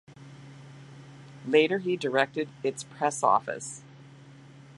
Later 1.45 1.77
he 1.77 1.95
directed 1.95 2.49
its 2.63 2.81
press 2.83 3.21
office. 3.21 3.83